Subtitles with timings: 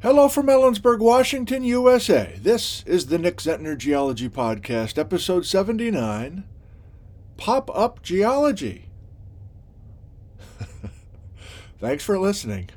[0.00, 2.38] Hello from Ellensburg, Washington, USA.
[2.40, 6.44] This is the Nick Zentner Geology Podcast, episode 79
[7.36, 8.90] Pop Up Geology.
[11.80, 12.70] Thanks for listening.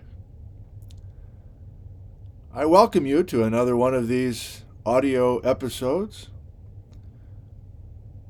[2.51, 6.29] I welcome you to another one of these audio episodes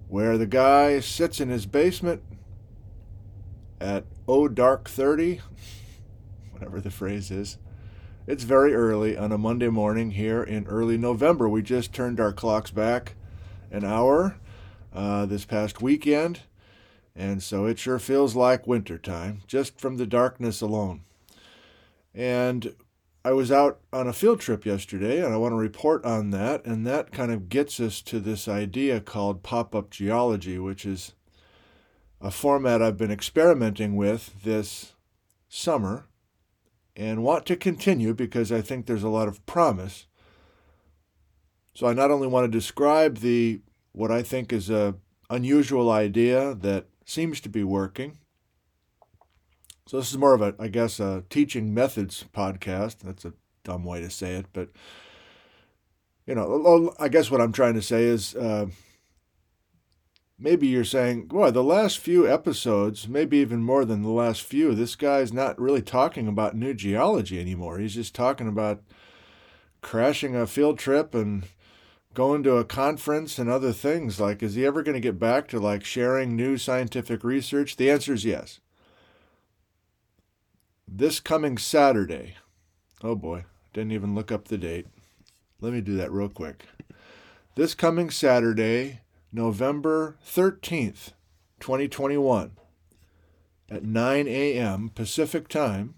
[0.09, 2.21] where the guy sits in his basement
[3.79, 5.39] at oh dark 30,
[6.51, 7.57] whatever the phrase is
[8.27, 11.49] it's very early on a Monday morning here in early November.
[11.49, 13.15] We just turned our clocks back
[13.71, 14.37] an hour
[14.93, 16.41] uh, this past weekend,
[17.15, 21.01] and so it sure feels like winter time just from the darkness alone.
[22.13, 22.75] And
[23.23, 26.65] I was out on a field trip yesterday, and I want to report on that.
[26.65, 31.13] And that kind of gets us to this idea called pop up geology, which is
[32.19, 34.93] a format I've been experimenting with this
[35.49, 36.05] summer
[36.95, 40.07] and want to continue because I think there's a lot of promise.
[41.73, 43.61] So I not only want to describe the
[43.93, 44.95] what I think is a
[45.29, 48.17] unusual idea that seems to be working.
[49.87, 52.99] So this is more of a I guess a teaching methods podcast.
[52.99, 54.69] That's a dumb way to say it, but
[56.25, 58.67] you know, I guess what I'm trying to say is uh,
[60.41, 64.73] maybe you're saying, boy, the last few episodes, maybe even more than the last few,
[64.73, 67.77] this guy's not really talking about new geology anymore.
[67.77, 68.81] He's just talking about
[69.81, 71.43] crashing a field trip and
[72.13, 74.19] going to a conference and other things.
[74.19, 77.77] Like, is he ever going to get back to like sharing new scientific research?
[77.77, 78.59] The answer is yes.
[80.87, 82.35] This coming Saturday,
[83.03, 84.87] oh boy, didn't even look up the date.
[85.61, 86.65] Let me do that real quick.
[87.55, 89.01] This coming Saturday,
[89.33, 91.13] November 13th,
[91.59, 92.51] 2021,
[93.69, 94.89] at 9 a.m.
[94.93, 95.95] Pacific time,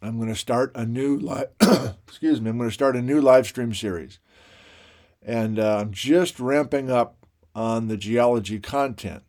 [0.00, 1.48] I'm going to start a new live.
[2.06, 2.50] excuse me.
[2.50, 4.20] I'm going to start a new live stream series,
[5.22, 9.24] and uh, I'm just ramping up on the geology content.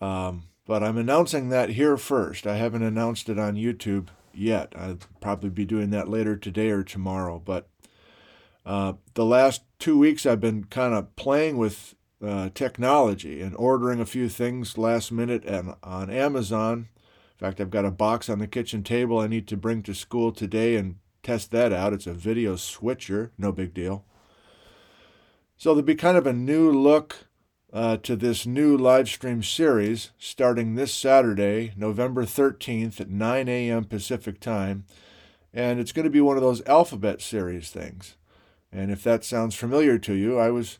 [0.00, 2.46] Um, but I'm announcing that here first.
[2.46, 4.72] I haven't announced it on YouTube yet.
[4.76, 7.40] I'll probably be doing that later today or tomorrow.
[7.42, 7.68] But
[8.66, 14.00] uh, the last two weeks, I've been kind of playing with uh, technology and ordering
[14.00, 16.88] a few things last minute and on Amazon.
[17.32, 19.94] In fact, I've got a box on the kitchen table I need to bring to
[19.94, 21.92] school today and test that out.
[21.92, 24.04] It's a video switcher, no big deal.
[25.56, 27.26] So there'll be kind of a new look
[27.72, 33.84] uh, to this new live stream series starting this Saturday, November 13th at 9 a.m.
[33.84, 34.84] Pacific time.
[35.54, 38.16] And it's going to be one of those alphabet series things.
[38.70, 40.78] And if that sounds familiar to you, I was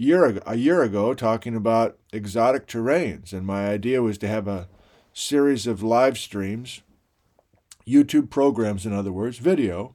[0.00, 4.68] year a year ago talking about exotic terranes, and my idea was to have a
[5.12, 6.82] series of live streams,
[7.86, 9.94] YouTube programs, in other words, video,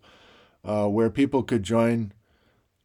[0.64, 2.14] uh, where people could join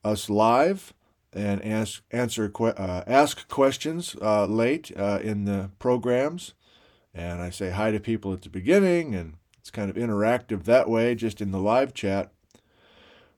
[0.03, 0.95] us live
[1.33, 6.55] and ask answer uh, ask questions uh, late uh, in the programs,
[7.15, 10.89] and I say hi to people at the beginning, and it's kind of interactive that
[10.89, 12.33] way, just in the live chat.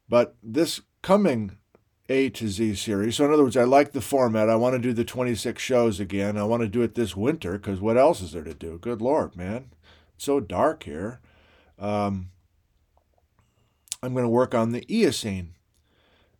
[0.09, 1.56] But this coming
[2.12, 3.17] a to Z series.
[3.17, 4.50] So, in other words, I like the format.
[4.50, 6.37] I want to do the 26 shows again.
[6.37, 8.78] I want to do it this winter because what else is there to do?
[8.78, 9.71] Good Lord, man.
[10.15, 11.21] It's so dark here.
[11.78, 12.28] Um,
[14.03, 15.55] I'm going to work on the Eocene.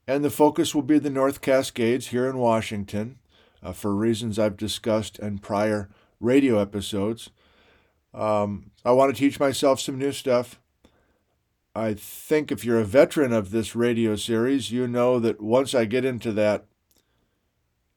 [0.07, 3.19] And the focus will be the North Cascades here in Washington
[3.63, 5.89] uh, for reasons I've discussed in prior
[6.21, 7.31] radio episodes.
[8.13, 10.61] Um, I want to teach myself some new stuff.
[11.75, 15.87] I think if you're a veteran of this radio series, you know that once I
[15.87, 16.67] get into that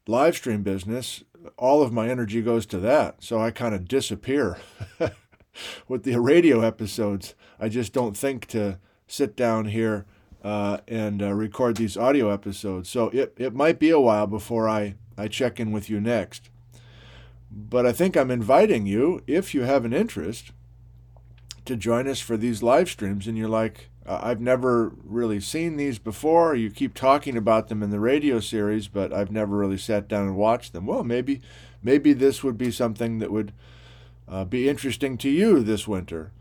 [0.07, 1.23] live stream business,
[1.57, 3.21] all of my energy goes to that.
[3.21, 4.57] So I kind of disappear
[5.87, 7.35] with the radio episodes.
[7.59, 10.05] I just don't think to sit down here
[10.41, 12.89] uh, and uh, record these audio episodes.
[12.89, 16.49] So it, it might be a while before I, I check in with you next.
[17.51, 20.51] But I think I'm inviting you, if you have an interest,
[21.65, 25.97] to join us for these live streams and you're like, I've never really seen these
[25.97, 26.53] before.
[26.53, 30.27] You keep talking about them in the radio series, but I've never really sat down
[30.27, 30.85] and watched them.
[30.85, 31.41] Well, maybe,
[31.81, 33.51] maybe this would be something that would
[34.27, 36.31] uh, be interesting to you this winter.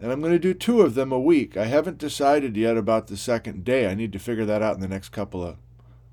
[0.00, 1.56] And I'm going to do two of them a week.
[1.56, 3.90] I haven't decided yet about the second day.
[3.90, 5.56] I need to figure that out in the next couple of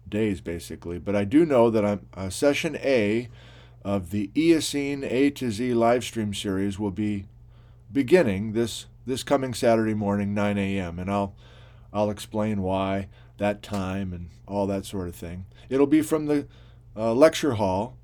[0.09, 0.97] days, basically.
[0.97, 3.29] But I do know that I'm uh, session A
[3.85, 7.25] of the Eocene A to Z live stream series will be
[7.91, 10.99] beginning this this coming Saturday morning, 9 a.m.
[10.99, 11.33] And I'll
[11.93, 13.07] I'll explain why
[13.37, 15.45] that time and all that sort of thing.
[15.69, 16.47] It'll be from the
[16.95, 17.97] uh, lecture hall,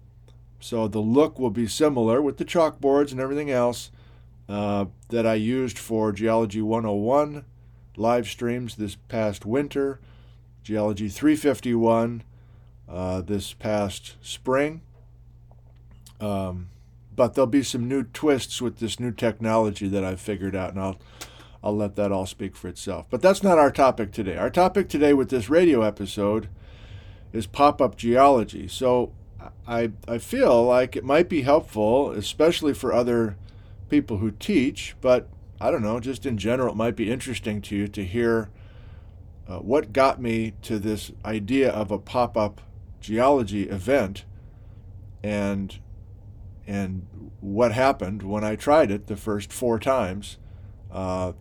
[0.59, 3.91] so the look will be similar with the chalkboards and everything else
[4.47, 7.45] uh, that I used for Geology 101
[7.95, 10.00] live streams this past winter,
[10.63, 12.24] Geology 351
[12.88, 14.81] uh, this past spring.
[16.19, 16.69] Um,
[17.15, 20.80] but there'll be some new twists with this new technology that I've figured out, and
[20.80, 21.00] I'll
[21.63, 23.07] I'll let that all speak for itself.
[23.10, 24.36] But that's not our topic today.
[24.36, 26.50] Our topic today with this radio episode
[27.31, 28.68] is pop-up geology.
[28.68, 29.13] So
[29.68, 33.38] I I feel like it might be helpful, especially for other
[33.89, 35.30] people who teach, but
[35.62, 38.50] I don't know, just in general, it might be interesting to you to hear
[39.48, 42.62] uh, what got me to this idea of a pop-up
[43.00, 44.25] geology event
[45.24, 45.80] and
[46.65, 47.06] and
[47.39, 50.38] what happened when I tried it the first four times
[50.92, 51.33] uh,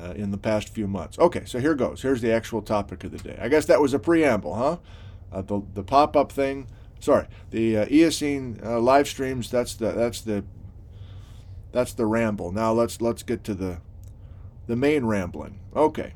[0.00, 1.18] uh, in the past few months.
[1.18, 2.02] Okay, so here goes.
[2.02, 3.38] Here's the actual topic of the day.
[3.40, 4.78] I guess that was a preamble, huh?
[5.32, 6.68] Uh, the the pop up thing.
[7.00, 9.50] Sorry, the uh, Eocene uh, live streams.
[9.50, 10.44] That's the that's the
[11.72, 12.52] that's the ramble.
[12.52, 13.80] Now let's let's get to the
[14.66, 15.60] the main rambling.
[15.74, 16.14] Okay.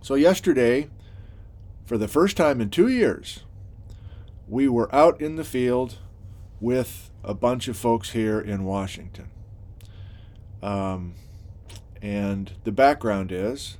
[0.00, 0.90] So yesterday,
[1.84, 3.44] for the first time in two years,
[4.48, 5.98] we were out in the field
[6.62, 9.28] with a bunch of folks here in Washington.
[10.62, 11.14] Um,
[12.00, 13.78] and the background is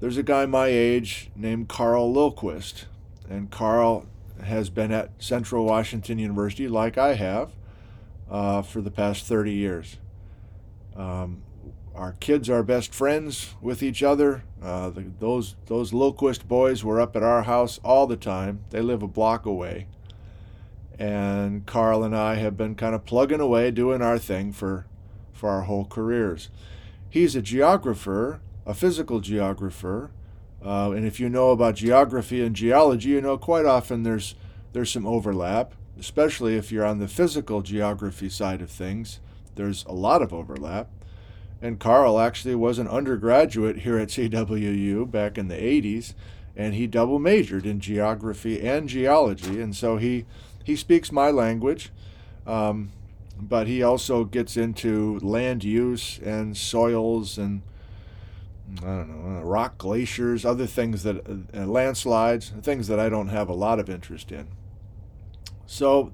[0.00, 2.86] there's a guy my age named Carl Lillquist,
[3.28, 4.06] and Carl
[4.42, 7.52] has been at Central Washington University, like I have,
[8.30, 9.98] uh, for the past 30 years.
[10.96, 11.42] Um,
[11.94, 14.44] our kids are best friends with each other.
[14.62, 18.60] Uh, the, those those Lillquist boys were up at our house all the time.
[18.70, 19.86] They live a block away
[21.00, 24.86] and Carl and I have been kind of plugging away doing our thing for
[25.32, 26.50] for our whole careers.
[27.08, 30.10] He's a geographer, a physical geographer,
[30.64, 34.34] uh, and if you know about geography and geology, you know quite often there's
[34.74, 39.20] there's some overlap, especially if you're on the physical geography side of things.
[39.54, 40.88] There's a lot of overlap.
[41.62, 46.14] And Carl actually was an undergraduate here at CWU back in the 80s,
[46.56, 50.24] and he double majored in geography and geology, and so he
[50.64, 51.90] he speaks my language,
[52.46, 52.90] um,
[53.38, 57.62] but he also gets into land use and soils and
[58.78, 63.28] I don't know, uh, rock glaciers, other things that, uh, landslides, things that I don't
[63.28, 64.46] have a lot of interest in.
[65.66, 66.12] So,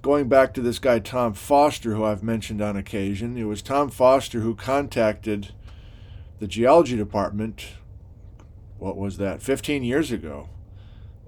[0.00, 3.90] going back to this guy, Tom Foster, who I've mentioned on occasion, it was Tom
[3.90, 5.52] Foster who contacted
[6.38, 7.68] the geology department,
[8.78, 10.48] what was that, 15 years ago,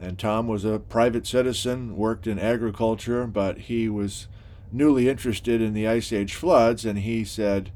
[0.00, 4.28] and Tom was a private citizen, worked in agriculture, but he was
[4.70, 7.70] newly interested in the Ice Age floods, and he said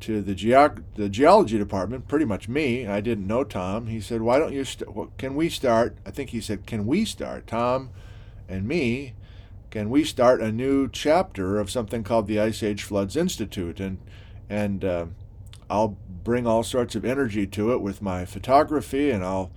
[0.00, 4.22] to the, geog- the geology department, pretty much me, I didn't know Tom, he said,
[4.22, 7.46] why don't you, st- well, can we start, I think he said, can we start,
[7.46, 7.90] Tom
[8.48, 9.14] and me,
[9.70, 13.78] can we start a new chapter of something called the Ice Age Floods Institute?
[13.78, 13.98] And,
[14.48, 15.06] and uh,
[15.68, 19.52] I'll bring all sorts of energy to it with my photography, and I'll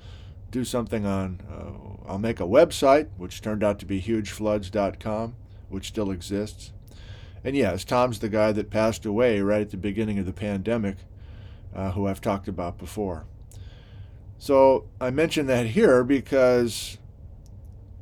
[0.53, 5.35] do something on uh, I'll make a website, which turned out to be hugefloods.com,
[5.69, 6.71] which still exists.
[7.43, 10.97] And yes, Tom's the guy that passed away right at the beginning of the pandemic,
[11.73, 13.25] uh, who I've talked about before.
[14.37, 16.97] So I mention that here because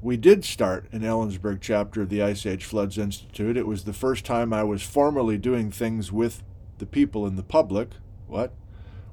[0.01, 3.55] we did start an Ellensburg chapter of the Ice Age Floods Institute.
[3.55, 6.43] It was the first time I was formally doing things with
[6.79, 7.91] the people in the public.
[8.27, 8.53] What?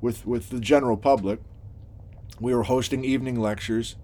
[0.01, 1.41] With, with the general public.
[2.41, 3.97] We were hosting evening lectures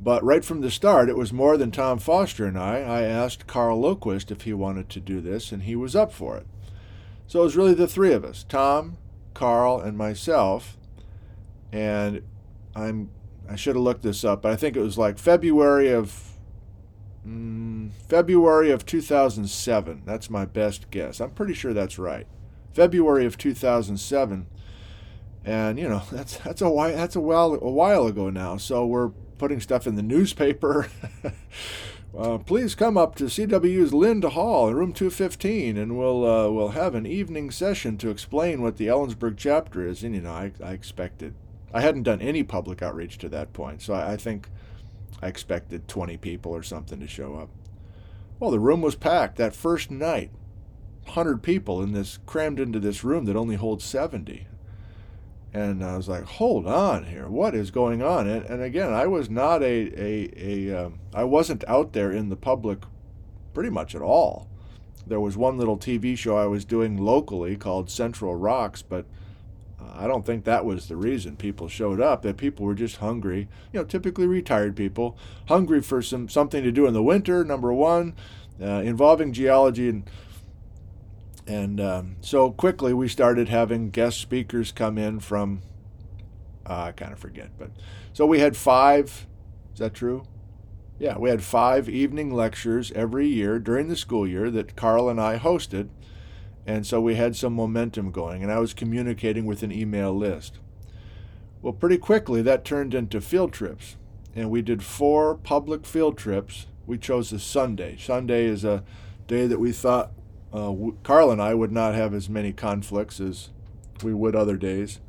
[0.00, 2.78] but right from the start, it was more than Tom Foster and I.
[2.78, 6.36] I asked Carl Lillquist if he wanted to do this, and he was up for
[6.36, 6.46] it.
[7.26, 8.98] So it was really the three of us Tom,
[9.34, 10.76] Carl, and myself.
[11.72, 12.22] And
[12.74, 13.10] I'm
[13.48, 16.36] I should have looked this up, but I think it was like February of
[17.26, 20.02] mm, February of 2007.
[20.04, 21.20] That's my best guess.
[21.20, 22.26] I'm pretty sure that's right.
[22.74, 24.46] February of 2007,
[25.46, 28.58] and you know that's that's a while that's a while a while ago now.
[28.58, 30.88] So we're putting stuff in the newspaper.
[32.18, 36.70] uh, please come up to CWU's Lind Hall in room 215, and we'll uh, we'll
[36.70, 40.02] have an evening session to explain what the Ellensburg chapter is.
[40.02, 41.34] And you know, I, I expected
[41.72, 44.48] I hadn't done any public outreach to that point, so I, I think
[45.22, 47.48] I expected 20 people or something to show up.
[48.38, 50.30] Well, the room was packed that first night.
[51.04, 54.48] 100 people in this crammed into this room that only holds 70
[55.56, 59.06] and I was like, "Hold on here, what is going on?" And, and again, I
[59.06, 62.80] was not a a, a um, I wasn't out there in the public,
[63.54, 64.48] pretty much at all.
[65.06, 69.06] There was one little TV show I was doing locally called Central Rocks, but
[69.80, 72.20] uh, I don't think that was the reason people showed up.
[72.20, 73.48] That people were just hungry.
[73.72, 75.16] You know, typically retired people,
[75.48, 77.44] hungry for some something to do in the winter.
[77.44, 78.14] Number one,
[78.60, 80.10] uh, involving geology and
[81.46, 85.62] And um, so quickly we started having guest speakers come in from,
[86.68, 87.70] uh, I kind of forget, but
[88.12, 89.26] so we had five,
[89.72, 90.26] is that true?
[90.98, 95.20] Yeah, we had five evening lectures every year during the school year that Carl and
[95.20, 95.90] I hosted.
[96.66, 100.58] And so we had some momentum going, and I was communicating with an email list.
[101.62, 103.96] Well, pretty quickly that turned into field trips,
[104.34, 106.66] and we did four public field trips.
[106.84, 107.96] We chose a Sunday.
[107.98, 108.82] Sunday is a
[109.28, 110.12] day that we thought
[110.56, 113.50] uh, Carl and I would not have as many conflicts as
[114.02, 115.00] we would other days.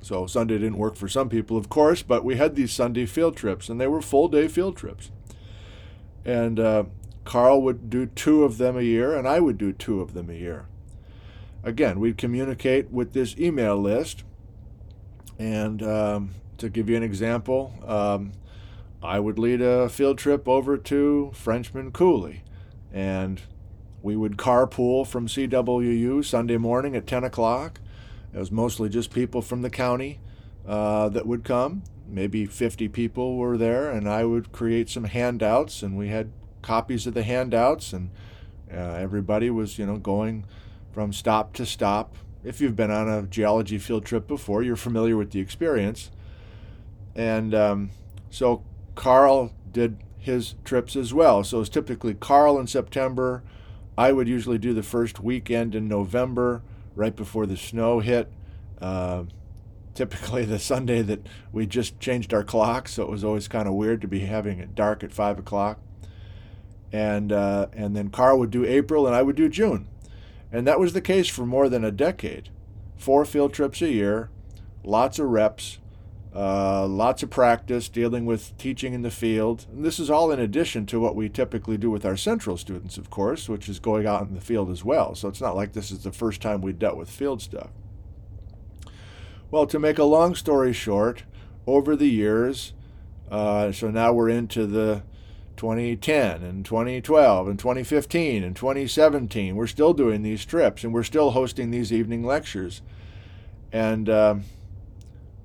[0.00, 3.36] So Sunday didn't work for some people, of course, but we had these Sunday field
[3.36, 5.10] trips, and they were full day field trips.
[6.24, 6.84] And uh,
[7.24, 10.30] Carl would do two of them a year, and I would do two of them
[10.30, 10.66] a year.
[11.64, 14.22] Again, we'd communicate with this email list.
[15.38, 18.32] And um, to give you an example, um,
[19.02, 22.42] I would lead a field trip over to Frenchman Coulee.
[22.92, 23.40] and
[24.02, 27.80] we would carpool from CWU Sunday morning at 10 o'clock
[28.32, 30.20] it was mostly just people from the county
[30.66, 31.82] uh, that would come.
[32.08, 36.32] Maybe 50 people were there, and I would create some handouts, and we had
[36.62, 38.10] copies of the handouts, and
[38.72, 40.46] uh, everybody was, you know, going
[40.92, 42.16] from stop to stop.
[42.42, 46.10] If you've been on a geology field trip before, you're familiar with the experience.
[47.14, 47.90] And um,
[48.30, 51.44] so Carl did his trips as well.
[51.44, 53.42] So it's typically Carl in September.
[53.96, 56.62] I would usually do the first weekend in November
[56.94, 58.32] right before the snow hit.
[58.80, 59.24] Uh,
[59.94, 63.74] typically the Sunday that we just changed our clock, so it was always kind of
[63.74, 65.78] weird to be having it dark at five o'clock.
[66.92, 69.88] And uh, and then Carl would do April, and I would do June,
[70.50, 72.50] and that was the case for more than a decade.
[72.96, 74.30] Four field trips a year,
[74.84, 75.78] lots of reps,
[76.34, 79.66] uh, lots of practice dealing with teaching in the field.
[79.70, 82.96] And this is all in addition to what we typically do with our central students,
[82.96, 85.14] of course, which is going out in the field as well.
[85.14, 87.70] So it's not like this is the first time we dealt with field stuff.
[89.50, 91.24] Well, to make a long story short,
[91.66, 92.72] over the years,
[93.30, 95.02] uh, so now we're into the
[95.56, 99.54] 2010 and 2012 and 2015 and 2017.
[99.54, 102.82] We're still doing these trips and we're still hosting these evening lectures.
[103.70, 104.44] And um,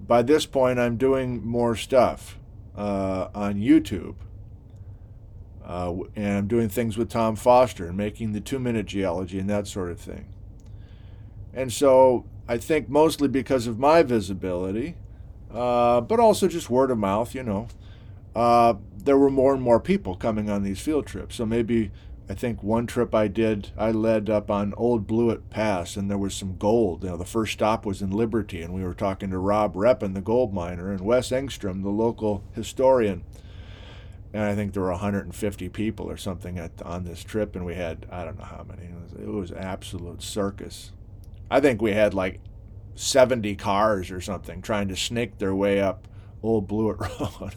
[0.07, 2.39] by this point, I'm doing more stuff
[2.75, 4.15] uh, on YouTube.
[5.65, 9.49] Uh, and I'm doing things with Tom Foster and making the two minute geology and
[9.49, 10.27] that sort of thing.
[11.53, 14.95] And so I think mostly because of my visibility,
[15.53, 17.67] uh, but also just word of mouth, you know,
[18.33, 21.35] uh, there were more and more people coming on these field trips.
[21.35, 21.91] So maybe
[22.29, 26.17] I think one trip I did, I led up on Old Blewett Pass, and there
[26.17, 27.03] was some gold.
[27.03, 30.13] You know, the first stop was in Liberty, and we were talking to Rob Reppin,
[30.13, 33.23] the gold miner, and Wes Engstrom, the local historian.
[34.33, 37.75] And I think there were 150 people or something at, on this trip, and we
[37.75, 38.83] had I don't know how many.
[38.83, 40.91] It was, it was absolute circus.
[41.49, 42.41] I think we had like
[42.95, 46.09] 70 cars or something trying to snake their way up
[46.43, 47.55] Old Blewett Road.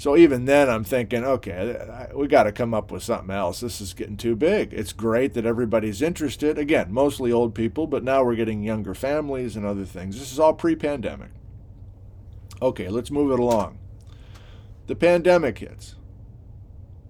[0.00, 3.60] So even then, I'm thinking, okay, we got to come up with something else.
[3.60, 4.72] This is getting too big.
[4.72, 6.56] It's great that everybody's interested.
[6.56, 10.18] Again, mostly old people, but now we're getting younger families and other things.
[10.18, 11.32] This is all pre pandemic.
[12.62, 13.78] Okay, let's move it along.
[14.86, 15.96] The pandemic hits,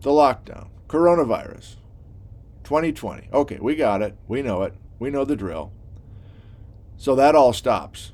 [0.01, 1.77] the lockdown, coronavirus,
[2.65, 3.29] 2020.
[3.33, 4.17] Okay, we got it.
[4.27, 4.75] We know it.
[4.99, 5.71] We know the drill.
[6.97, 8.11] So that all stops.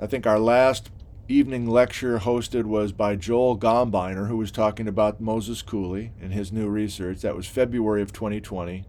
[0.00, 0.90] I think our last
[1.30, 6.50] evening lecture hosted was by Joel Gombiner, who was talking about Moses Coulee and his
[6.50, 7.20] new research.
[7.20, 8.86] That was February of 2020.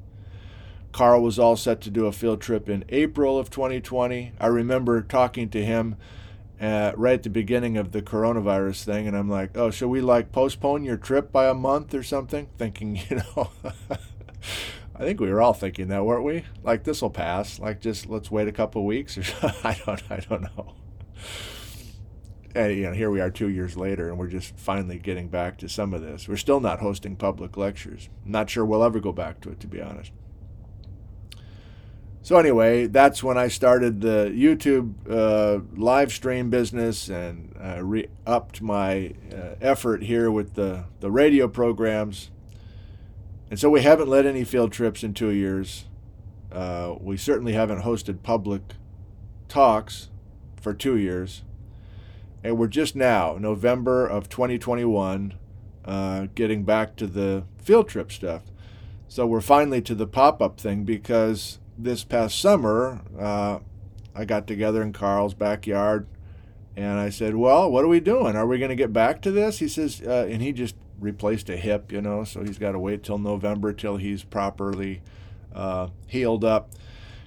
[0.94, 4.32] Carl was all set to do a field trip in April of 2020.
[4.40, 5.98] I remember talking to him
[6.62, 10.02] uh, right at the beginning of the coronavirus thing, and I'm like, "Oh, should we
[10.02, 13.50] like postpone your trip by a month or something?" Thinking, you know,
[14.96, 16.46] I think we were all thinking that, weren't we?
[16.64, 17.60] Like this will pass.
[17.60, 19.24] Like just let's wait a couple weeks, or
[19.64, 20.74] I don't, I don't know
[22.56, 25.58] and you know here we are two years later and we're just finally getting back
[25.60, 26.28] to some of this.
[26.28, 28.10] We're still not hosting public lectures.
[28.26, 30.12] Not sure we'll ever go back to it to be honest.
[32.22, 38.10] So anyway that's when i started the youtube uh, live stream business and uh, re-
[38.28, 42.30] upped my uh, effort here with the, the radio programs.
[43.50, 45.86] And so we haven't led any field trips in two years.
[46.52, 48.62] Uh, we certainly haven't hosted public
[49.48, 50.10] talks
[50.62, 51.44] for two years
[52.44, 55.34] and we're just now, November of 2021,
[55.86, 58.44] uh, getting back to the field trip stuff.
[59.08, 63.60] So we're finally to the pop up thing because this past summer, uh,
[64.16, 66.08] I got together in Carl's backyard
[66.76, 68.36] and I said, Well, what are we doing?
[68.36, 69.60] Are we going to get back to this?
[69.60, 72.80] He says, uh, and he just replaced a hip, you know, so he's got to
[72.80, 75.02] wait till November till he's properly
[75.54, 76.72] uh, healed up.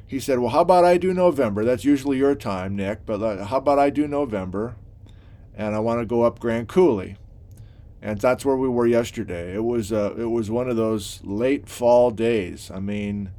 [0.06, 1.64] He said, Well, how about I do November?
[1.64, 4.76] That's usually your time, Nick, but uh, how about I do November?
[5.54, 7.16] And I want to go up Grand Coulee.
[8.00, 9.54] And that's where we were yesterday.
[9.54, 12.70] It was uh, it was one of those late fall days.
[12.70, 13.30] I mean,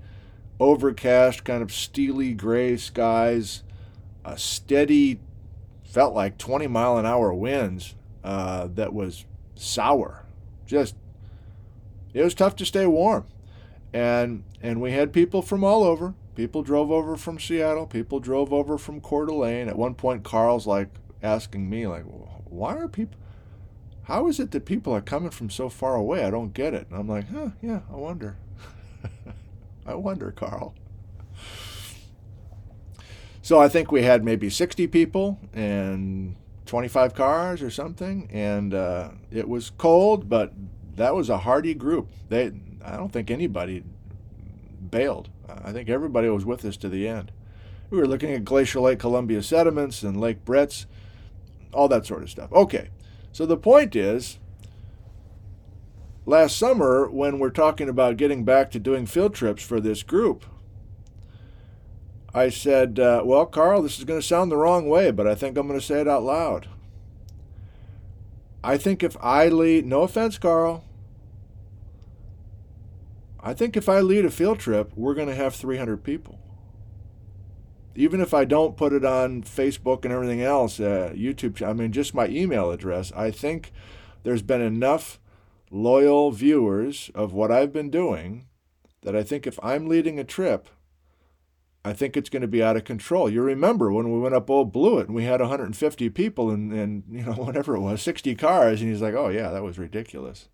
[0.59, 3.63] overcast, kind of steely gray skies,
[4.23, 5.19] a steady,
[5.83, 10.25] felt like 20 mile an hour winds uh, that was sour.
[10.65, 10.95] Just,
[12.13, 13.25] it was tough to stay warm.
[13.93, 16.15] And, and we had people from all over.
[16.35, 17.85] People drove over from Seattle.
[17.85, 19.69] People drove over from Coeur d'Alene.
[19.69, 20.89] At one point, Carl's like
[21.23, 23.17] asking me, like, why are people,
[24.03, 26.23] how is it that people are coming from so far away?
[26.23, 26.87] I don't get it.
[26.89, 28.37] And I'm like, huh, yeah, I wonder.
[29.85, 30.75] I wonder, Carl.
[33.41, 39.09] So I think we had maybe 60 people and 25 cars or something, and uh,
[39.31, 40.53] it was cold, but
[40.95, 42.09] that was a hardy group.
[42.29, 42.51] They,
[42.83, 43.83] I don't think anybody
[44.89, 45.29] bailed.
[45.49, 47.31] I think everybody was with us to the end.
[47.89, 50.85] We were looking at Glacial Lake Columbia sediments and Lake Bretz,
[51.73, 52.51] all that sort of stuff.
[52.51, 52.89] Okay,
[53.31, 54.39] so the point is,
[56.25, 60.45] last summer when we're talking about getting back to doing field trips for this group,
[62.33, 65.35] I said, uh, Well, Carl, this is going to sound the wrong way, but I
[65.35, 66.67] think I'm going to say it out loud.
[68.63, 70.85] I think if I lead, no offense, Carl,
[73.39, 76.39] I think if I lead a field trip, we're going to have 300 people.
[77.95, 81.91] Even if I don't put it on Facebook and everything else, uh, YouTube, I mean,
[81.91, 83.71] just my email address, I think
[84.23, 85.19] there's been enough
[85.69, 88.47] loyal viewers of what I've been doing
[89.01, 90.69] that I think if I'm leading a trip,
[91.85, 93.29] I think it's going to be out of control.
[93.29, 97.03] You remember when we went up Old Blewett and we had 150 people and, and
[97.11, 100.47] you know whatever it was, 60 cars, and he's like, "Oh yeah, that was ridiculous."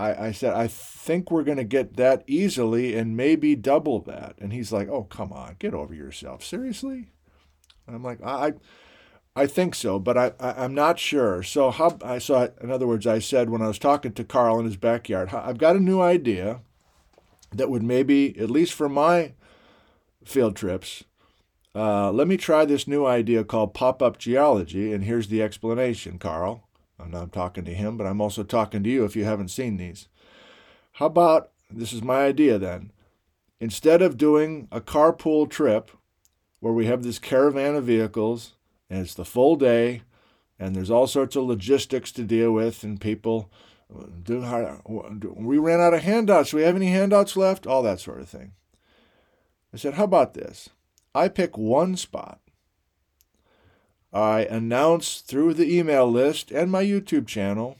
[0.00, 4.36] I, I said, "I think we're going to get that easily and maybe double that,"
[4.38, 7.10] and he's like, "Oh come on, get over yourself, seriously."
[7.86, 8.54] And I'm like, "I,
[9.36, 12.86] I think so, but I, I am not sure." So how I saw, in other
[12.86, 15.80] words, I said when I was talking to Carl in his backyard, I've got a
[15.80, 16.60] new idea
[17.52, 19.34] that would maybe, at least for my
[20.24, 21.04] field trips.
[21.74, 26.18] Uh, let me try this new idea called pop up geology, and here's the explanation,
[26.18, 26.69] Carl.
[27.02, 29.76] I'm not talking to him, but I'm also talking to you if you haven't seen
[29.76, 30.08] these.
[30.92, 32.92] How about this is my idea then?
[33.60, 35.90] Instead of doing a carpool trip
[36.60, 38.54] where we have this caravan of vehicles
[38.88, 40.02] and it's the full day
[40.58, 43.50] and there's all sorts of logistics to deal with and people
[44.22, 44.40] do
[45.36, 46.50] we ran out of handouts.
[46.50, 47.66] Do we have any handouts left?
[47.66, 48.52] All that sort of thing.
[49.72, 50.70] I said, How about this?
[51.14, 52.40] I pick one spot.
[54.12, 57.78] I announce through the email list and my YouTube channel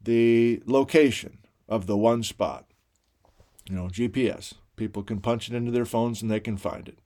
[0.00, 2.66] the location of the one spot.
[3.68, 4.54] You know, GPS.
[4.76, 6.98] People can punch it into their phones and they can find it.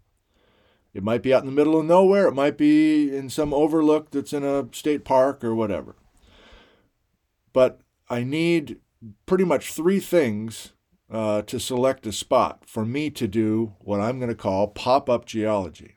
[0.95, 4.11] It might be out in the middle of nowhere, it might be in some overlook
[4.11, 5.97] that's in a state park or whatever.
[7.53, 8.79] But I need
[9.27, 10.73] pretty much three things
[11.11, 15.09] uh, to select a spot for me to do what I'm going to call pop
[15.09, 15.97] up geology.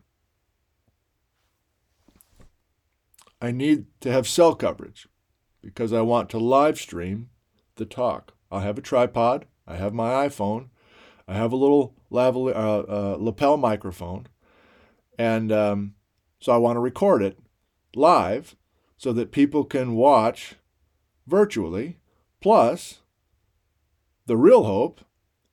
[3.42, 5.08] I need to have cell coverage
[5.62, 7.30] because I want to live stream
[7.76, 8.34] the talk.
[8.52, 10.70] I'll have a tripod, I have my iPhone,
[11.28, 14.28] I have a little uh, uh, lapel microphone,
[15.18, 15.96] and um,
[16.40, 17.40] so I want to record it
[17.96, 18.56] live
[18.98, 20.56] so that people can watch
[21.28, 21.98] virtually.
[22.42, 23.00] Plus,
[24.26, 25.02] the real hope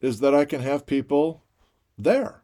[0.01, 1.42] is that I can have people
[1.97, 2.42] there.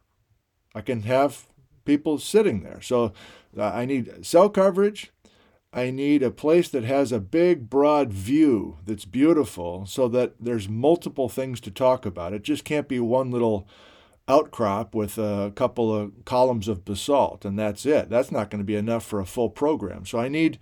[0.73, 1.47] I can have
[1.85, 2.81] people sitting there.
[2.81, 3.13] So
[3.57, 5.11] uh, I need cell coverage.
[5.71, 10.67] I need a place that has a big, broad view that's beautiful so that there's
[10.67, 12.33] multiple things to talk about.
[12.33, 13.67] It just can't be one little
[14.27, 18.09] outcrop with a couple of columns of basalt and that's it.
[18.09, 20.05] That's not going to be enough for a full program.
[20.05, 20.59] So I need,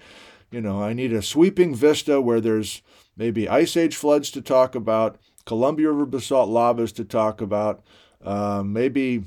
[0.52, 2.82] you know, I need a sweeping vista where there's
[3.16, 7.82] maybe ice age floods to talk about, Columbia River basalt lavas to talk about,
[8.22, 9.24] uh, maybe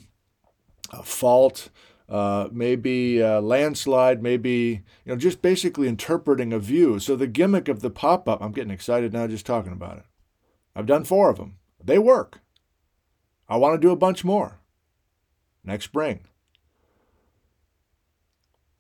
[0.93, 1.71] a fault,
[2.11, 6.99] uh, maybe a landslide, maybe you know just basically interpreting a view.
[6.99, 10.05] So the gimmick of the pop-up, I'm getting excited now just talking about it.
[10.75, 11.57] I've done four of them.
[11.83, 12.41] They work.
[13.49, 14.61] I want to do a bunch more
[15.65, 16.21] next spring.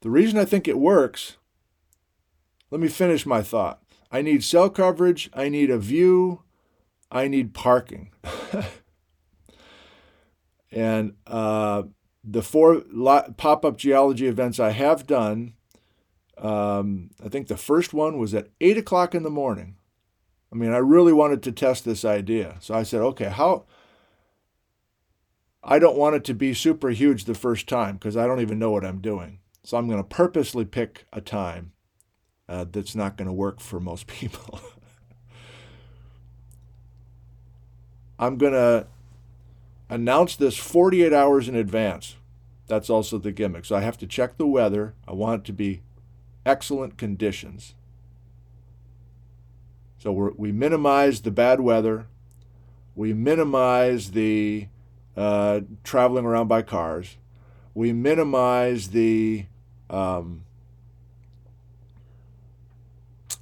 [0.00, 1.36] The reason I think it works,
[2.70, 3.82] let me finish my thought.
[4.10, 6.42] I need cell coverage, I need a view,
[7.12, 8.10] I need parking.
[10.72, 11.84] and uh,
[12.22, 12.82] the four
[13.36, 15.54] pop up geology events I have done,
[16.38, 19.76] um, I think the first one was at 8 o'clock in the morning.
[20.52, 22.56] I mean, I really wanted to test this idea.
[22.60, 23.66] So I said, okay, how.
[25.62, 28.58] I don't want it to be super huge the first time because I don't even
[28.58, 29.40] know what I'm doing.
[29.62, 31.72] So I'm going to purposely pick a time
[32.48, 34.58] uh, that's not going to work for most people.
[38.18, 38.86] I'm going to
[39.90, 42.16] announce this 48 hours in advance.
[42.68, 43.64] That's also the gimmick.
[43.64, 44.94] So I have to check the weather.
[45.06, 45.82] I want it to be
[46.46, 47.74] excellent conditions.
[49.98, 52.06] So we minimize the bad weather.
[52.94, 54.68] We minimize the
[55.16, 57.18] uh, traveling around by cars.
[57.74, 59.46] We minimize the
[59.90, 60.44] um,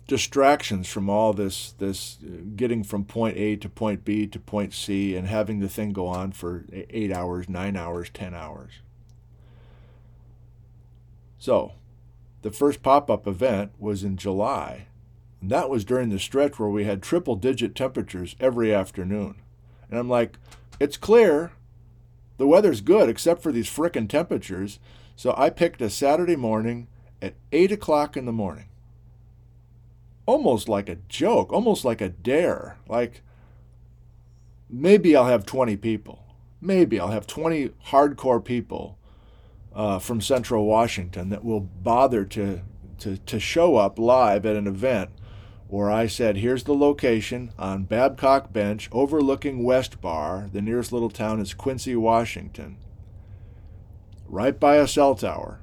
[0.08, 4.74] distractions from all this this uh, getting from point A to point B to point
[4.74, 8.72] C and having the thing go on for eight hours, nine hours, ten hours.
[11.38, 11.74] So,
[12.42, 14.86] the first pop up event was in July.
[15.40, 19.36] And that was during the stretch where we had triple digit temperatures every afternoon.
[19.88, 20.38] And I'm like,
[20.80, 21.52] it's clear.
[22.38, 24.80] The weather's good except for these frickin' temperatures.
[25.14, 26.88] So I picked a Saturday morning
[27.20, 28.66] at 8 o'clock in the morning.
[30.28, 32.76] Almost like a joke, almost like a dare.
[32.86, 33.22] Like,
[34.68, 36.22] maybe I'll have 20 people.
[36.60, 38.98] Maybe I'll have 20 hardcore people
[39.74, 42.60] uh, from Central Washington that will bother to,
[42.98, 45.08] to, to show up live at an event
[45.66, 50.50] where I said, here's the location on Babcock Bench overlooking West Bar.
[50.52, 52.76] The nearest little town is Quincy, Washington.
[54.26, 55.60] Right by a cell tower.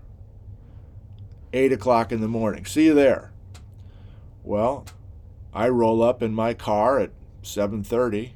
[1.53, 2.65] 8 o'clock in the morning.
[2.65, 3.31] See you there.
[4.45, 4.85] Well,
[5.53, 8.33] I roll up in my car at 7:30.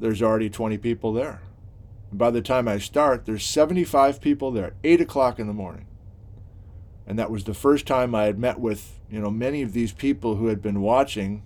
[0.00, 1.42] There's already 20 people there.
[2.10, 5.86] And by the time I start, there's 75 people there, 8 o'clock in the morning.
[7.06, 9.92] And that was the first time I had met with, you know, many of these
[9.92, 11.42] people who had been watching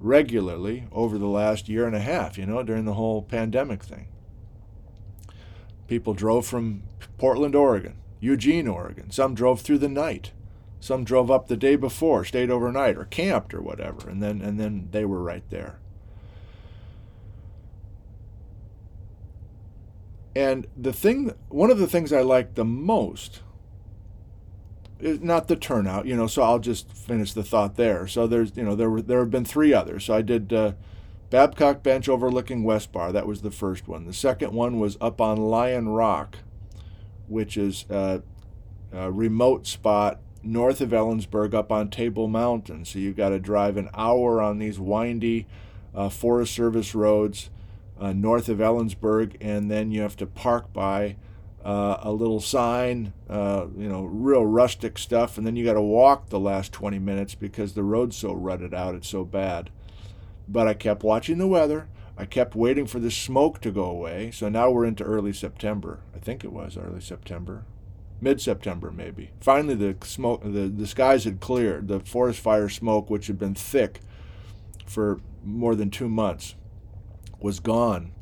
[0.00, 4.08] regularly over the last year and a half, you know, during the whole pandemic thing.
[5.86, 6.82] People drove from
[7.18, 9.10] Portland, Oregon, Eugene, Oregon.
[9.10, 10.32] Some drove through the night.
[10.80, 14.60] Some drove up the day before, stayed overnight, or camped or whatever, and then and
[14.60, 15.80] then they were right there.
[20.36, 23.42] And the thing, one of the things I like the most
[25.00, 26.28] is not the turnout, you know.
[26.28, 28.06] So I'll just finish the thought there.
[28.06, 30.04] So there's, you know, there were there have been three others.
[30.04, 30.72] So I did uh,
[31.30, 33.10] Babcock Bench overlooking West Bar.
[33.10, 34.06] That was the first one.
[34.06, 36.38] The second one was up on Lion Rock,
[37.26, 38.22] which is a,
[38.92, 42.84] a remote spot north of Ellensburg, up on Table Mountain.
[42.84, 45.46] So you've got to drive an hour on these windy
[45.94, 47.50] uh, Forest Service roads
[48.00, 51.16] uh, north of Ellensburg, and then you have to park by
[51.64, 55.82] uh, a little sign, uh, you know, real rustic stuff, and then you got to
[55.82, 59.70] walk the last 20 minutes because the road's so rutted out, it's so bad.
[60.46, 61.88] But I kept watching the weather.
[62.16, 64.30] I kept waiting for the smoke to go away.
[64.30, 66.00] So now we're into early September.
[66.14, 67.64] I think it was early September,
[68.20, 69.30] mid September maybe.
[69.40, 71.88] Finally, the smoke, the, the skies had cleared.
[71.88, 74.00] The forest fire smoke, which had been thick
[74.86, 76.54] for more than two months,
[77.40, 78.12] was gone.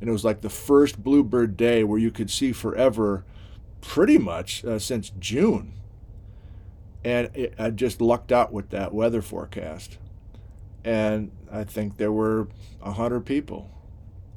[0.00, 3.24] And it was like the first bluebird day where you could see forever,
[3.80, 5.74] pretty much uh, since June.
[7.04, 9.98] And it, I just lucked out with that weather forecast.
[10.84, 12.48] And I think there were
[12.80, 13.70] 100 people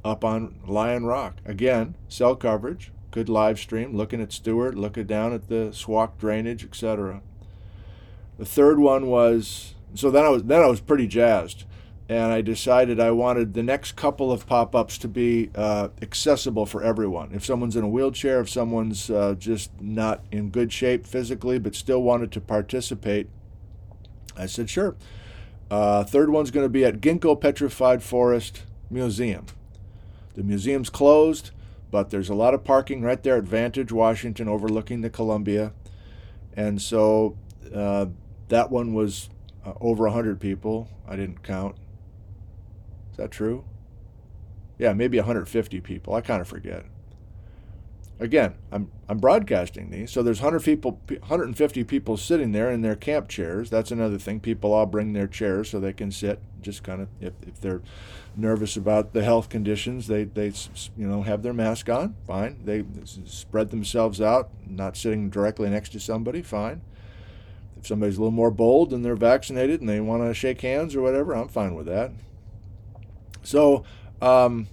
[0.04, 1.38] up on Lion Rock.
[1.46, 6.66] Again, cell coverage, good live stream, looking at Stuart, looking down at the Swauk drainage,
[6.66, 7.22] etc.
[8.38, 11.66] The third one was so then I was then I was pretty jazzed
[12.10, 16.66] and I decided I wanted the next couple of pop ups to be uh, accessible
[16.66, 17.32] for everyone.
[17.34, 21.76] If someone's in a wheelchair, if someone's uh, just not in good shape physically but
[21.76, 23.30] still wanted to participate,
[24.36, 24.96] I said, sure.
[25.72, 29.46] Uh, third one's going to be at Ginkgo Petrified Forest Museum.
[30.36, 31.52] The museum's closed,
[31.94, 35.74] but there's a lot of parking right there at Vantage, Washington, overlooking the Columbia.
[36.58, 37.38] And so
[37.72, 38.08] uh,
[38.48, 39.30] that one was
[39.64, 40.90] uh, over 100 people.
[41.08, 41.76] I didn't count.
[43.12, 43.64] Is that true?
[44.80, 46.16] Yeah, maybe 150 people.
[46.16, 46.84] I kind of forget.
[48.24, 52.96] Again, I'm I'm broadcasting these, so there's 100 people, 150 people sitting there in their
[52.96, 53.70] camp chairs.
[53.70, 54.40] That's another thing.
[54.40, 56.40] People all bring their chairs so they can sit.
[56.62, 57.82] Just kind of if, if they're
[58.38, 60.54] nervous about the health conditions, they they
[60.96, 62.16] you know have their mask on.
[62.26, 62.62] Fine.
[62.64, 62.86] They
[63.26, 66.42] spread themselves out, not sitting directly next to somebody.
[66.42, 66.80] Fine.
[67.78, 70.96] If somebody's a little more bold and they're vaccinated and they want to shake hands
[70.96, 72.12] or whatever, I'm fine with that.
[73.44, 73.84] So,
[74.22, 74.70] um,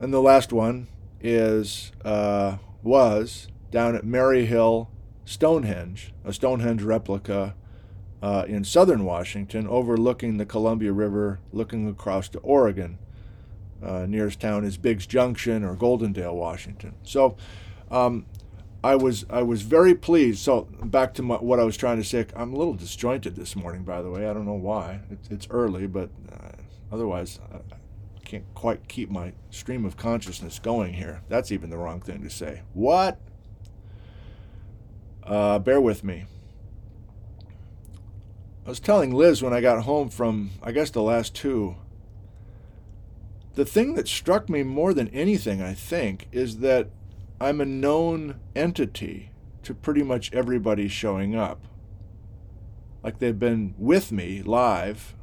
[0.00, 0.88] and the last one
[1.24, 4.88] is uh, was down at Maryhill
[5.24, 7.54] Stonehenge, a Stonehenge replica
[8.22, 12.98] uh, in southern Washington, overlooking the Columbia River, looking across to Oregon.
[13.82, 16.94] Uh, nearest town is Biggs Junction or Goldendale, Washington.
[17.02, 17.36] So
[17.90, 18.26] um,
[18.82, 20.40] I was I was very pleased.
[20.40, 22.26] So back to my, what I was trying to say.
[22.36, 24.28] I'm a little disjointed this morning, by the way.
[24.28, 25.00] I don't know why.
[25.10, 26.52] It's, it's early, but uh,
[26.92, 27.40] otherwise
[28.34, 31.22] can't quite keep my stream of consciousness going here.
[31.28, 32.62] That's even the wrong thing to say.
[32.72, 33.20] What?
[35.22, 36.24] Uh, bear with me.
[38.66, 41.76] I was telling Liz when I got home from, I guess, the last two.
[43.54, 46.88] The thing that struck me more than anything, I think, is that
[47.40, 49.30] I'm a known entity
[49.62, 51.68] to pretty much everybody showing up.
[53.00, 55.14] Like they've been with me live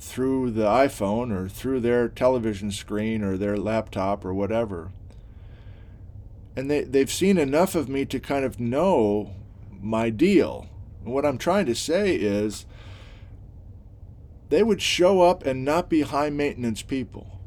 [0.00, 4.90] through the iPhone or through their television screen or their laptop or whatever.
[6.56, 9.34] And they, they've seen enough of me to kind of know
[9.80, 10.68] my deal.
[11.04, 12.64] And what I'm trying to say is
[14.48, 17.38] they would show up and not be high maintenance people.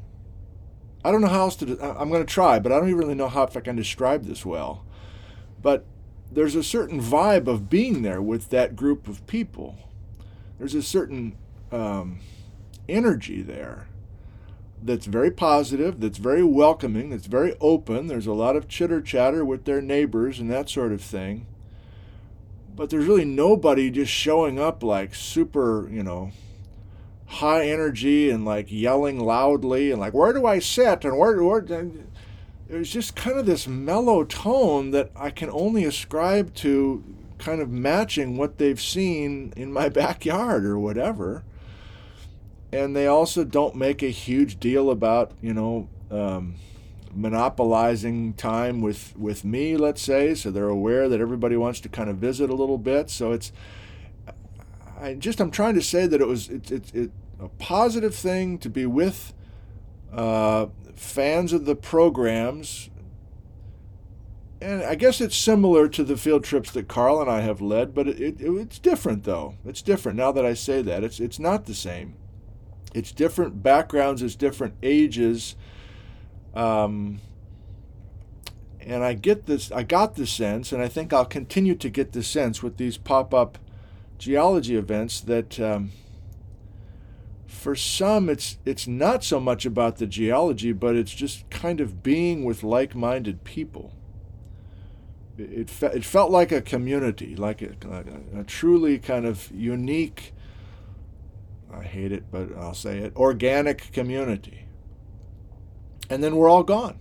[1.03, 1.99] I don't know how else to.
[1.99, 4.23] I'm going to try, but I don't even really know how if I can describe
[4.23, 4.85] this well.
[5.61, 5.85] But
[6.31, 9.77] there's a certain vibe of being there with that group of people.
[10.57, 11.35] There's a certain
[11.73, 12.19] um,
[12.87, 13.87] energy there
[14.85, 18.07] that's very positive, that's very welcoming, that's very open.
[18.07, 21.47] There's a lot of chitter chatter with their neighbors and that sort of thing.
[22.75, 26.31] But there's really nobody just showing up like super, you know,
[27.27, 31.65] high energy and like yelling loudly and like where do I sit and where where
[32.69, 37.03] was just kind of this mellow tone that I can only ascribe to
[37.37, 41.43] kind of matching what they've seen in my backyard or whatever.
[42.73, 46.55] And they also don't make a huge deal about, you know, um,
[47.13, 50.33] monopolizing time with, with me, let's say.
[50.33, 53.09] So they're aware that everybody wants to kind of visit a little bit.
[53.09, 53.51] So it's,
[54.99, 58.57] I just, I'm trying to say that it was, it, it, it a positive thing
[58.59, 59.33] to be with
[60.11, 62.89] uh, fans of the programs.
[64.61, 67.93] And I guess it's similar to the field trips that Carl and I have led,
[67.93, 69.55] but it, it, it's different though.
[69.65, 71.03] It's different now that I say that.
[71.03, 72.15] It's, it's not the same.
[72.93, 75.55] It's different backgrounds, it's different ages.
[76.53, 77.19] Um,
[78.79, 82.11] and I get this, I got the sense, and I think I'll continue to get
[82.11, 83.57] the sense with these pop up
[84.17, 85.59] geology events that.
[85.59, 85.91] Um,
[87.53, 92.03] for some it's it's not so much about the geology but it's just kind of
[92.03, 93.93] being with like-minded people
[95.37, 97.73] it, fe- it felt like a community like a,
[98.35, 100.32] a, a truly kind of unique
[101.73, 104.65] i hate it but i'll say it organic community
[106.09, 106.99] and then we're all gone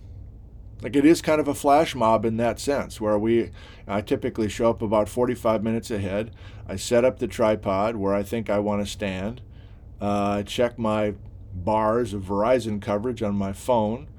[0.81, 3.51] like it is kind of a flash mob in that sense where we
[3.87, 6.31] i typically show up about 45 minutes ahead
[6.67, 9.41] i set up the tripod where i think i want to stand
[10.03, 11.13] uh, I check my
[11.53, 14.09] bars of Verizon coverage on my phone.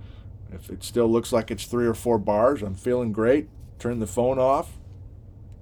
[0.50, 3.50] If it still looks like it's three or four bars, I'm feeling great.
[3.78, 4.78] Turn the phone off,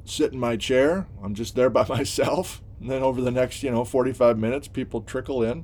[0.05, 1.09] sit in my chair.
[1.20, 2.62] I'm just there by myself.
[2.83, 5.62] And then over the next, you know, 45 minutes, people trickle in,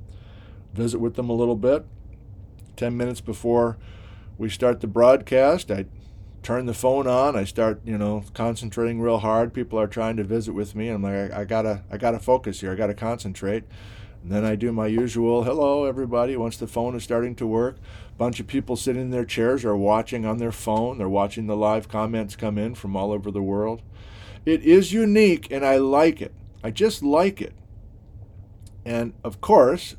[0.72, 1.85] visit with them a little bit.
[2.76, 3.76] 10 minutes before
[4.38, 5.87] we start the broadcast, I
[6.44, 7.35] turn the phone on.
[7.35, 9.52] I start, you know, concentrating real hard.
[9.52, 10.90] People are trying to visit with me.
[10.90, 12.70] I'm like, I, I gotta, I gotta focus here.
[12.70, 13.64] I gotta concentrate.
[14.22, 17.78] And then I do my usual hello, everybody, once the phone is starting to work.
[18.11, 20.98] A bunch of people sitting in their chairs are watching on their phone.
[20.98, 23.83] They're watching the live comments come in from all over the world.
[24.46, 26.33] It is unique, and I like it.
[26.62, 27.55] I just like it.
[28.85, 29.97] And of course,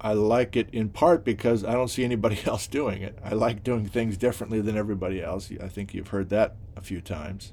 [0.00, 3.18] I like it in part because I don't see anybody else doing it.
[3.24, 5.50] I like doing things differently than everybody else.
[5.62, 7.52] I think you've heard that a few times.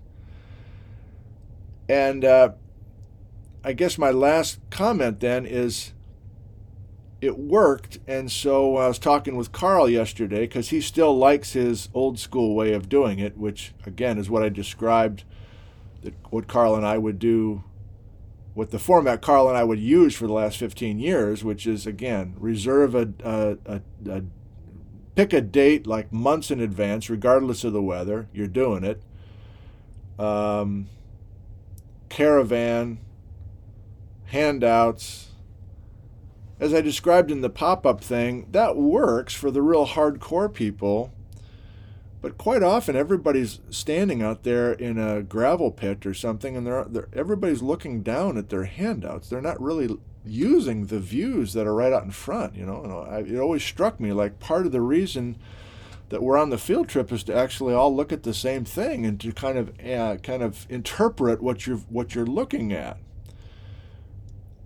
[1.87, 2.51] And uh,
[3.63, 5.93] I guess my last comment then is
[7.21, 7.99] it worked.
[8.07, 12.55] And so I was talking with Carl yesterday because he still likes his old school
[12.55, 15.23] way of doing it, which again is what I described
[16.01, 17.63] that what Carl and I would do,
[18.53, 21.87] what the format Carl and I would use for the last 15 years, which is
[21.87, 24.23] again, reserve a, a, a, a
[25.15, 29.01] pick a date like months in advance, regardless of the weather, you're doing it.
[30.19, 30.89] Um,
[32.09, 32.99] caravan,
[34.25, 35.29] handouts.
[36.59, 41.11] As I described in the pop up thing, that works for the real hardcore people.
[42.21, 46.85] But quite often, everybody's standing out there in a gravel pit or something, and they're,
[46.85, 49.27] they're, everybody's looking down at their handouts.
[49.27, 52.55] They're not really using the views that are right out in front.
[52.55, 55.37] You know, I, it always struck me like part of the reason
[56.09, 59.05] that we're on the field trip is to actually all look at the same thing
[59.05, 62.97] and to kind of uh, kind of interpret what you're what you're looking at.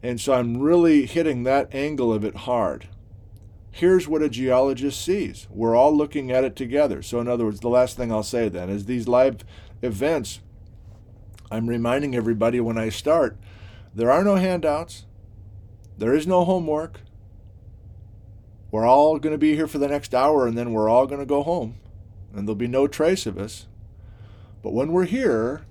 [0.03, 2.89] And so I'm really hitting that angle of it hard.
[3.75, 5.47] Here's what a geologist sees.
[5.49, 7.01] We're all looking at it together.
[7.01, 9.39] So, in other words, the last thing I'll say then is these live
[9.81, 10.39] events,
[11.51, 13.37] I'm reminding everybody when I start,
[13.93, 15.07] there are no handouts,
[15.97, 17.01] there is no homework.
[18.71, 21.19] We're all going to be here for the next hour and then we're all going
[21.19, 21.75] to go home
[22.33, 23.67] and there'll be no trace of us.
[24.63, 25.65] But when we're here,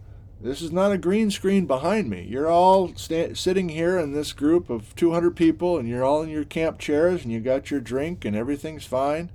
[0.45, 2.27] this is not a green screen behind me.
[2.29, 6.29] You're all sta- sitting here in this group of 200 people, and you're all in
[6.29, 9.31] your camp chairs, and you got your drink, and everything's fine.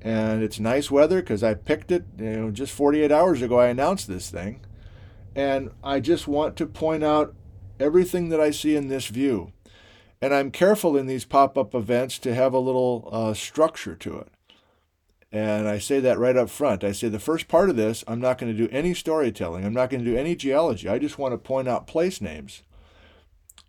[0.00, 2.06] And it's nice weather because I picked it.
[2.18, 4.62] You know, just 48 hours ago, I announced this thing,
[5.36, 7.36] and I just want to point out
[7.78, 9.52] everything that I see in this view.
[10.20, 14.31] And I'm careful in these pop-up events to have a little uh, structure to it.
[15.32, 16.84] And I say that right up front.
[16.84, 19.64] I say the first part of this, I'm not going to do any storytelling.
[19.64, 20.88] I'm not going to do any geology.
[20.88, 22.62] I just want to point out place names.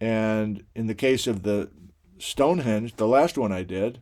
[0.01, 1.71] And in the case of the
[2.19, 4.01] Stonehenge, the last one I did,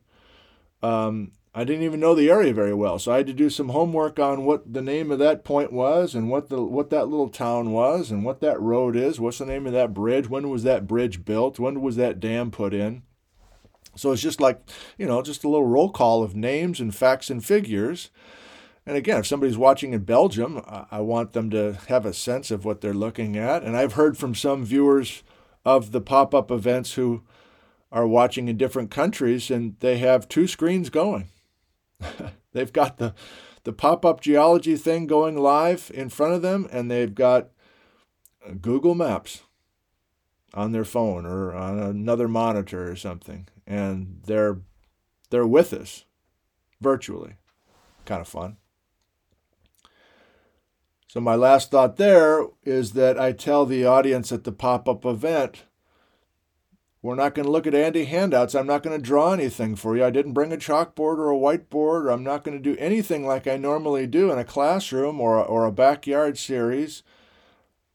[0.82, 2.98] um, I didn't even know the area very well.
[2.98, 6.16] So I had to do some homework on what the name of that point was
[6.16, 9.20] and what the what that little town was and what that road is.
[9.20, 10.30] What's the name of that bridge?
[10.30, 11.60] When was that bridge built?
[11.60, 13.04] When was that dam put in?
[13.96, 14.62] So it's just like,
[14.98, 18.10] you know, just a little roll call of names and facts and figures.
[18.86, 22.66] And again, if somebody's watching in Belgium, I want them to have a sense of
[22.66, 23.64] what they're looking at.
[23.64, 25.24] And I've heard from some viewers
[25.64, 27.22] of the pop up events who
[27.92, 31.28] are watching in different countries and they have two screens going.
[32.54, 33.14] they've got the,
[33.64, 37.50] the pop up geology thing going live in front of them, and they've got
[38.62, 39.44] Google Maps
[40.54, 44.60] on their phone or on another monitor or something and they're
[45.30, 46.06] they're with us
[46.82, 47.36] virtually
[48.06, 48.58] kind of fun
[51.08, 55.64] so my last thought there is that i tell the audience at the pop-up event
[57.02, 58.54] we're not going to look at Andy handouts.
[58.54, 60.06] I'm not going to draw anything for you.
[60.06, 62.06] I didn't bring a chalkboard or a whiteboard.
[62.06, 65.38] Or I'm not going to do anything like I normally do in a classroom or
[65.38, 67.02] a, or a backyard series.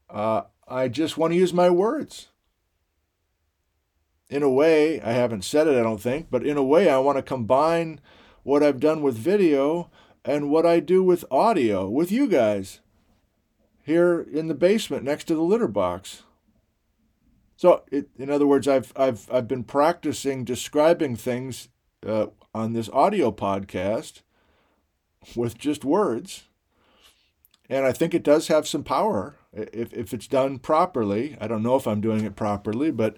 [0.09, 2.27] Uh, I just want to use my words
[4.29, 6.97] in a way, I haven't said it, I don't think, but in a way, I
[6.99, 8.01] want to combine
[8.43, 9.89] what I've done with video
[10.25, 12.81] and what I do with audio with you guys
[13.83, 16.23] here in the basement next to the litter box.
[17.55, 21.69] So, it, in other words, I've, I've, I've been practicing describing things
[22.05, 24.21] uh, on this audio podcast
[25.35, 26.43] with just words.
[27.69, 31.37] And I think it does have some power if, if it's done properly.
[31.41, 33.17] I don't know if I'm doing it properly, but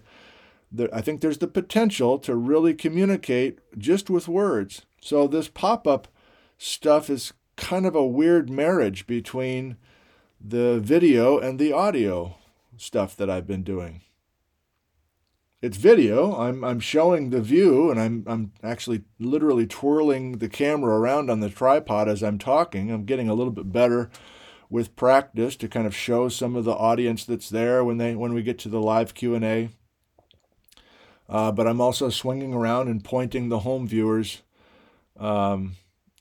[0.70, 4.82] there, I think there's the potential to really communicate just with words.
[5.00, 6.08] So this pop up
[6.58, 9.76] stuff is kind of a weird marriage between
[10.40, 12.36] the video and the audio
[12.76, 14.02] stuff that I've been doing.
[15.62, 16.34] It's video.
[16.36, 21.40] I'm I'm showing the view and I'm I'm actually literally twirling the camera around on
[21.40, 22.90] the tripod as I'm talking.
[22.90, 24.10] I'm getting a little bit better
[24.70, 28.32] with practice to kind of show some of the audience that's there when they when
[28.32, 29.68] we get to the live Q&A.
[31.30, 34.42] Uh, but I'm also swinging around and pointing the home viewers
[35.16, 35.76] um,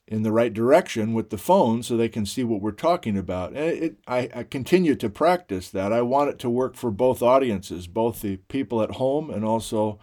[0.07, 3.53] in the right direction with the phone so they can see what we're talking about.
[3.53, 5.91] And it, I, I continue to practice that.
[5.91, 9.97] I want it to work for both audiences, both the people at home and also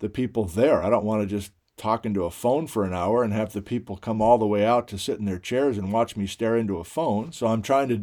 [0.00, 0.82] the people there.
[0.82, 3.62] I don't want to just talk into a phone for an hour and have the
[3.62, 6.56] people come all the way out to sit in their chairs and watch me stare
[6.56, 7.30] into a phone.
[7.30, 8.02] So I'm trying to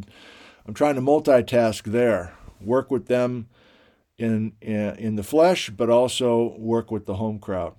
[0.66, 3.48] I'm trying to multitask there, work with them
[4.18, 7.74] in, in, the flesh, but also work with the home crowd.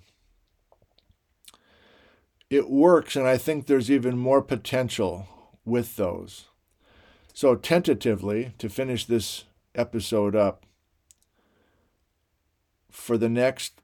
[2.49, 5.27] It works, and I think there's even more potential
[5.65, 6.45] with those.
[7.33, 9.45] So, tentatively, to finish this
[9.75, 10.65] episode up,
[12.89, 13.81] for the next,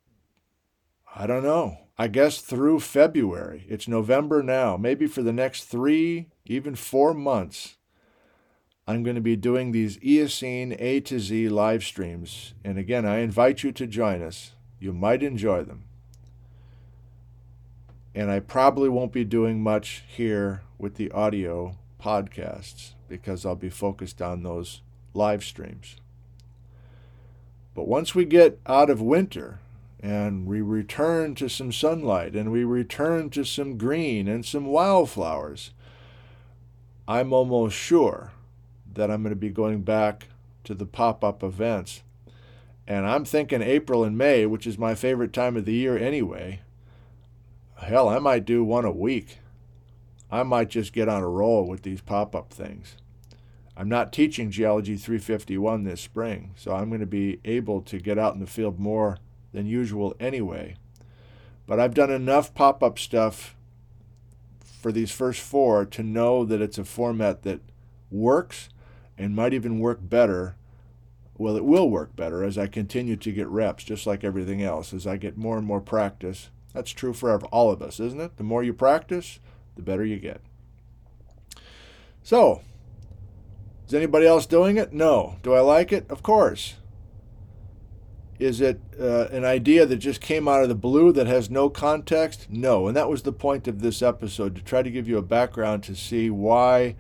[1.16, 6.30] I don't know, I guess through February, it's November now, maybe for the next three,
[6.46, 7.78] even four months,
[8.86, 12.54] I'm going to be doing these Eocene A to Z live streams.
[12.66, 14.52] And again, I invite you to join us.
[14.78, 15.86] You might enjoy them.
[18.14, 23.70] And I probably won't be doing much here with the audio podcasts because I'll be
[23.70, 24.82] focused on those
[25.14, 25.96] live streams.
[27.74, 29.60] But once we get out of winter
[30.02, 35.72] and we return to some sunlight and we return to some green and some wildflowers,
[37.08, 38.32] I'm almost sure
[38.96, 40.28] that I'm going to be going back
[40.64, 42.04] to the pop up events.
[42.88, 46.62] And I'm thinking April and May, which is my favorite time of the year anyway.
[47.78, 49.40] Hell, I might do one a week.
[50.32, 52.98] I might just get on a roll with these pop up things.
[53.76, 58.20] I'm not teaching Geology 351 this spring, so I'm going to be able to get
[58.20, 59.18] out in the field more
[59.52, 60.76] than usual anyway.
[61.66, 63.56] But I've done enough pop up stuff
[64.60, 67.62] for these first four to know that it's a format that
[68.12, 68.70] works
[69.24, 70.56] and might even work better.
[71.38, 74.94] Well, it will work better as I continue to get reps, just like everything else.
[74.94, 78.38] As I get more and more practice, that's true for all of us, isn't it?
[78.38, 79.40] The more you practice,
[79.76, 80.42] the better you get.
[82.22, 82.62] So,
[83.88, 84.94] is anybody else doing it?
[84.94, 85.38] No.
[85.42, 86.06] Do I like it?
[86.10, 86.76] Of course.
[88.40, 91.70] Is it uh, an idea that just came out of the blue that has no
[91.70, 92.48] context?
[92.50, 92.88] No.
[92.88, 95.84] And that was the point of this episode to try to give you a background
[95.84, 96.96] to see why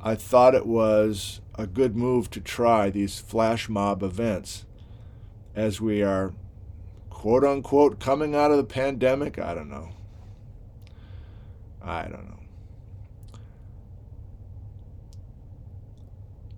[0.00, 4.64] I thought it was a good move to try these flash mob events
[5.56, 6.34] as we are
[7.10, 9.38] quote unquote coming out of the pandemic.
[9.38, 9.90] I don't know.
[11.82, 12.40] I don't know.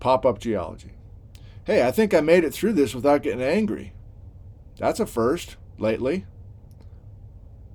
[0.01, 0.93] Pop up geology.
[1.65, 3.93] Hey, I think I made it through this without getting angry.
[4.79, 6.27] That's a first lately.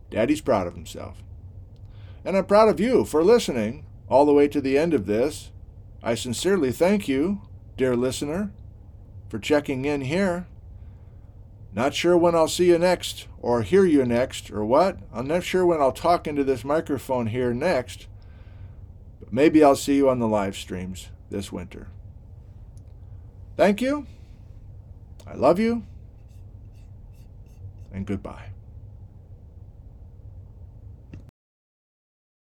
[0.09, 1.23] Daddy's proud of himself.
[2.23, 5.51] And I'm proud of you for listening all the way to the end of this.
[6.05, 7.41] I sincerely thank you,
[7.77, 8.51] dear listener,
[9.27, 10.45] for checking in here.
[11.73, 14.99] Not sure when I'll see you next, or hear you next, or what.
[15.11, 18.05] I'm not sure when I'll talk into this microphone here next,
[19.19, 21.87] but maybe I'll see you on the live streams this winter.
[23.57, 24.05] Thank you.
[25.25, 25.87] I love you.
[27.91, 28.54] And goodbye.